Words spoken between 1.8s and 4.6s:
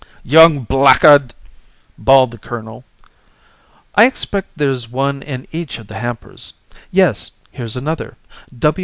bawled the colonel. "I expect